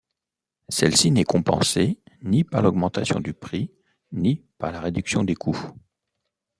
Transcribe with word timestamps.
Celle-ci 0.69 1.11
n'est 1.11 1.23
compensée 1.25 1.99
ni 2.23 2.43
par 2.43 2.63
l'augmentation 2.63 3.19
du 3.19 3.35
prix, 3.35 3.69
ni 4.11 4.37
par 4.57 4.71
la 4.71 4.81
réduction 4.81 5.23
des 5.23 5.35
coûts. 5.35 5.75